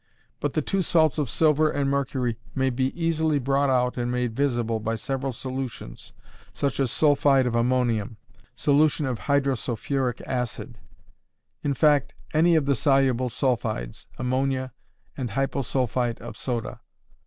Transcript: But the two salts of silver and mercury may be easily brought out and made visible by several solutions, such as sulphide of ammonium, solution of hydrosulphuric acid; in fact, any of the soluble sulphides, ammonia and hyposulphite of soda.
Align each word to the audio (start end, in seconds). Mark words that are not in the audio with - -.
But 0.39 0.53
the 0.53 0.63
two 0.63 0.81
salts 0.81 1.19
of 1.19 1.29
silver 1.29 1.69
and 1.69 1.87
mercury 1.87 2.35
may 2.55 2.71
be 2.71 2.85
easily 2.99 3.37
brought 3.37 3.69
out 3.69 3.97
and 3.97 4.11
made 4.11 4.35
visible 4.35 4.79
by 4.79 4.95
several 4.95 5.31
solutions, 5.31 6.11
such 6.53 6.79
as 6.79 6.89
sulphide 6.89 7.45
of 7.45 7.53
ammonium, 7.53 8.17
solution 8.55 9.05
of 9.05 9.19
hydrosulphuric 9.29 10.19
acid; 10.25 10.79
in 11.61 11.75
fact, 11.75 12.15
any 12.33 12.55
of 12.55 12.65
the 12.65 12.73
soluble 12.73 13.29
sulphides, 13.29 14.07
ammonia 14.17 14.73
and 15.15 15.29
hyposulphite 15.29 16.19
of 16.19 16.35
soda. 16.35 16.81